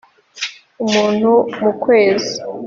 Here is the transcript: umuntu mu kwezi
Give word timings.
umuntu 0.83 1.31
mu 1.61 1.71
kwezi 1.81 2.33